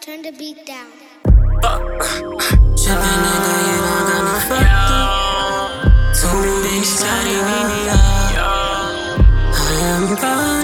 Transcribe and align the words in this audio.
Turn 0.00 0.22
the 0.22 0.32
beat 0.32 0.64
down. 0.64 0.86
Trippin' 1.60 3.20
nigga, 3.20 3.52
you 3.68 3.80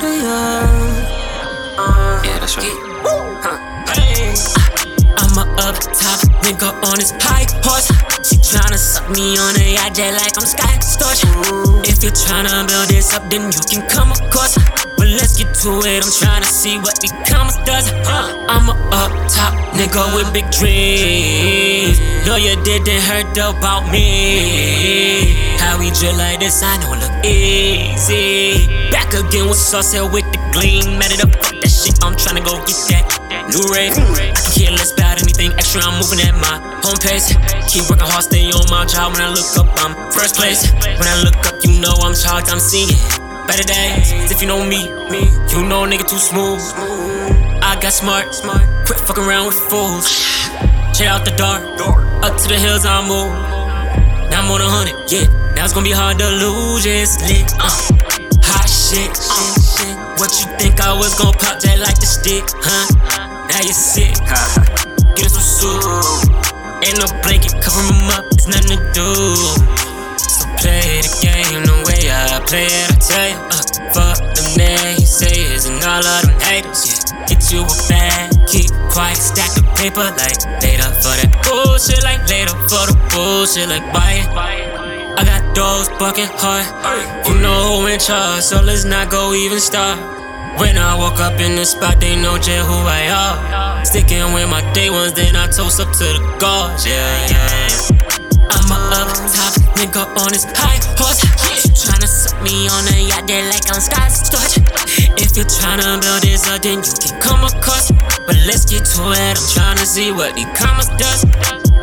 you. 0.09 0.33
Yeah, 2.25 2.38
that's 2.41 2.57
right. 2.57 2.72
I'm 5.19 5.37
a 5.37 5.45
up 5.61 5.77
top 5.85 6.21
nigga 6.41 6.73
on 6.89 6.97
his 6.97 7.13
high 7.21 7.45
horse. 7.61 7.93
She 8.25 8.37
tryna 8.37 8.79
suck 8.79 9.11
me 9.11 9.37
on 9.37 9.55
a 9.61 9.75
yacht 9.75 9.99
like 9.99 10.33
I'm 10.39 10.47
Scott 10.47 10.81
Storch. 10.81 11.21
If 11.87 12.03
you're 12.03 12.13
tryna 12.13 12.67
build 12.67 12.89
this 12.89 13.13
up, 13.13 13.29
then 13.29 13.53
you 13.53 13.61
can 13.69 13.87
come, 13.91 14.13
course. 14.33 14.57
To 15.63 15.73
it. 15.88 16.05
I'm 16.05 16.12
tryna 16.12 16.45
see 16.45 16.77
what 16.77 17.01
becomes 17.01 17.57
does. 17.65 17.89
Uh, 18.05 18.45
I'm 18.47 18.69
a 18.69 18.77
up 18.93 19.11
top 19.33 19.57
nigga 19.73 20.05
with 20.15 20.29
big 20.34 20.45
dreams. 20.52 21.97
No, 22.27 22.37
you 22.37 22.55
didn't 22.63 23.01
heard 23.09 23.33
about 23.33 23.91
me. 23.91 25.57
How 25.57 25.79
we 25.79 25.91
drill 25.97 26.15
like 26.19 26.41
this, 26.41 26.63
I 26.63 26.77
know 26.77 26.93
it 26.93 27.01
look 27.01 27.25
easy. 27.25 28.69
Back 28.93 29.15
again 29.15 29.49
with 29.49 29.57
sauce 29.57 29.93
here 29.93 30.05
with 30.05 30.29
the 30.30 30.39
gleam. 30.53 30.99
Mad 30.99 31.13
it 31.13 31.25
up, 31.25 31.33
fuck 31.41 31.57
that 31.57 31.73
shit. 31.73 32.05
I'm 32.05 32.13
tryna 32.21 32.45
go 32.45 32.61
get 32.87 33.09
that 33.33 33.49
new 33.49 33.65
rate. 33.73 33.97
I 33.97 34.37
can 34.37 34.52
care 34.52 34.73
less 34.77 34.93
about 34.93 35.23
anything 35.23 35.52
extra. 35.57 35.80
I'm 35.80 35.97
moving 35.97 36.21
at 36.21 36.37
my 36.37 36.61
home 36.85 37.01
pace. 37.01 37.33
Keep 37.73 37.88
working 37.88 38.05
hard, 38.05 38.29
stay 38.29 38.45
on 38.52 38.69
my 38.69 38.85
job. 38.85 39.16
When 39.16 39.25
I 39.25 39.33
look 39.33 39.49
up, 39.57 39.73
I'm 39.80 39.97
first 40.13 40.37
place. 40.37 40.69
When 40.85 41.09
I 41.09 41.25
look 41.25 41.41
up, 41.49 41.65
you 41.65 41.80
know 41.80 41.97
I'm 42.05 42.13
charged. 42.13 42.52
I'm 42.52 42.61
seeing 42.61 42.93
better 43.47 43.63
days. 43.63 44.31
If 44.31 44.43
you 44.43 44.49
know 44.49 44.65
me, 44.65 44.91
me, 45.11 45.31
you 45.51 45.63
know 45.63 45.87
nigga 45.87 46.07
too 46.07 46.19
smooth. 46.19 46.61
I 47.63 47.79
got 47.81 47.93
smart, 47.93 48.35
smart. 48.35 48.63
Quit 48.87 48.99
fucking 49.01 49.25
around 49.25 49.47
with 49.47 49.59
fools. 49.71 50.07
Check 50.97 51.09
out 51.09 51.25
the 51.25 51.35
dark, 51.37 51.63
up 52.25 52.37
to 52.41 52.49
the 52.49 52.59
hills 52.59 52.85
I 52.85 53.01
move. 53.07 53.30
Now 54.30 54.43
I'm 54.43 54.51
on 54.51 54.61
a 54.61 54.69
hundred, 54.69 54.97
yeah. 55.11 55.27
Now 55.55 55.65
it's 55.65 55.73
gonna 55.73 55.85
be 55.85 55.93
hard 55.93 56.19
to 56.19 56.29
lose, 56.29 56.87
it's 56.87 57.21
lit. 57.29 57.47
Uh, 57.61 57.71
hot 58.43 58.69
shit, 58.69 59.13
shit, 59.15 59.55
shit. 59.63 59.97
What 60.19 60.33
you 60.41 60.47
think 60.59 60.81
I 60.81 60.93
was 60.97 61.15
gonna 61.15 61.37
pop 61.37 61.60
that 61.60 61.79
like 61.79 62.01
the 62.01 62.07
stick, 62.09 62.45
huh? 62.57 63.47
Now 63.49 63.60
you 63.60 63.73
sick. 63.73 64.16
Get 65.16 65.31
some 65.31 65.44
soup. 65.44 65.84
Ain't 66.83 66.98
no 66.98 67.06
blanket, 67.22 67.55
cover 67.62 67.81
'em 67.81 68.08
up, 68.16 68.25
it's 68.33 68.47
nothing 68.47 68.78
to 68.78 68.92
do. 68.92 69.66
Tell 73.06 73.28
you. 73.30 73.38
Uh, 73.54 73.62
fuck 73.94 74.18
them 74.34 74.48
naysayers 74.58 75.70
and 75.70 75.78
all 75.86 76.02
of 76.02 76.22
them 76.26 76.40
haters, 76.42 76.82
yeah. 76.86 77.26
Get 77.26 77.50
you 77.50 77.62
a 77.62 77.76
bag, 77.88 78.34
keep 78.46 78.70
quiet, 78.90 79.16
stack 79.16 79.54
the 79.54 79.62
paper 79.78 80.06
like 80.18 80.38
later 80.62 80.90
for 81.02 81.14
that 81.14 81.30
bullshit, 81.42 82.02
like 82.02 82.22
later 82.28 82.54
for 82.70 82.84
the 82.90 82.96
bullshit, 83.14 83.68
like 83.68 83.86
buy 83.94 84.22
it. 84.22 84.28
I 85.18 85.24
got 85.24 85.42
doors 85.54 85.88
bucking 85.98 86.28
hard. 86.36 86.66
You 87.26 87.40
know 87.40 87.80
who 87.80 87.86
in 87.86 87.98
charge, 87.98 88.42
so 88.42 88.60
let's 88.60 88.84
not 88.84 89.10
go 89.10 89.32
even 89.34 89.60
start. 89.60 89.98
When 90.60 90.78
I 90.78 90.96
walk 90.96 91.20
up 91.20 91.41
in 91.41 91.56
the 91.56 91.64
spot, 91.64 92.00
they 92.00 92.16
know 92.16 92.36
just 92.36 92.66
who 92.68 92.78
I 92.84 93.08
are. 93.12 93.84
Sticking 93.84 94.32
with 94.32 94.48
my 94.48 94.60
day 94.72 94.91
ones, 94.91 95.12
then 95.12 95.36
I 95.36 95.46
toast 95.48 95.80
up 95.80 95.92
to 95.92 96.04
the 96.04 96.36
gods, 96.38 96.86
yeah, 96.86 97.28
yeah. 97.28 97.96
I'm 98.48 98.70
a 98.70 98.78
up 98.92 99.08
top 99.34 99.52
nigga 99.76 100.04
on 100.22 100.32
his 100.32 100.44
high 100.44 100.80
horse. 100.96 101.35
On 102.67 102.83
a 102.89 103.09
yacht 103.09 103.28
there 103.28 103.48
like 103.48 103.70
I'm 103.70 103.81
Scott 103.81 104.11
Storch. 104.11 104.59
If 105.22 105.36
you're 105.36 105.47
tryna 105.47 106.00
build 106.00 106.22
this 106.22 106.48
up, 106.48 106.62
then 106.62 106.83
you 106.83 106.92
can 106.98 107.20
come 107.20 107.45
across. 107.45 107.92
But 108.27 108.36
let's 108.45 108.64
get 108.64 108.84
to 108.84 109.03
it. 109.12 109.39
I'm 109.39 109.47
tryna 109.55 109.86
see 109.86 110.11
what 110.11 110.34
the 110.34 110.45
commerce 110.53 110.91
does. 110.98 111.25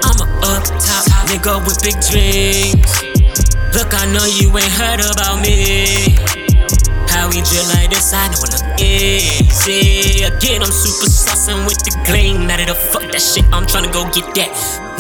I'm 0.04 0.20
a 0.20 0.28
up 0.44 0.64
top 0.84 1.06
nigga 1.32 1.64
with 1.66 1.82
big 1.82 1.96
dreams. 2.04 2.84
Look, 3.74 3.94
I 3.94 4.12
know 4.12 4.26
you 4.26 4.56
ain't 4.58 4.72
heard 4.74 5.00
about 5.00 5.42
me. 5.42 6.33
We 7.52 7.60
like 7.76 7.90
this, 7.90 8.14
I 8.14 8.28
know 8.30 8.40
it 8.42 8.52
look 8.56 8.80
easy. 8.80 10.24
Again, 10.24 10.64
I'm 10.64 10.72
super 10.72 11.10
saucing 11.12 11.68
with 11.68 11.84
the 11.84 11.92
gleam. 12.06 12.48
Now 12.48 12.58
the 12.58 12.74
fuck 12.74 13.04
that 13.12 13.22
shit, 13.22 13.46
I'm 13.52 13.66
tryna 13.66 13.92
go 13.92 14.06
get 14.10 14.34
that 14.36 14.50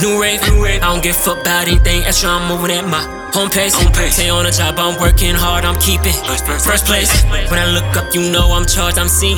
new 0.02 0.22
rave. 0.22 0.42
I 0.44 0.80
don't 0.80 1.02
give 1.02 1.16
a 1.16 1.20
fuck 1.20 1.42
about 1.42 1.68
anything 1.68 2.04
extra, 2.04 2.30
I'm 2.30 2.48
moving 2.48 2.72
at 2.76 2.86
my 2.86 3.02
home 3.34 3.50
pace. 3.50 3.74
Stay 4.14 4.30
on 4.30 4.46
the 4.46 4.52
job, 4.52 4.76
I'm 4.78 5.00
working 5.00 5.34
hard, 5.36 5.66
I'm 5.66 5.80
keeping 5.80 6.14
first 6.59 6.86
place. 6.86 7.09
When 7.50 7.59
I 7.59 7.72
look 7.72 7.96
up, 7.98 8.14
you 8.14 8.30
know 8.31 8.52
I'm 8.52 8.66
charged, 8.66 8.98
I'm 8.98 9.10
seeing 9.10 9.38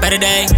better 0.00 0.18
days. 0.18 0.50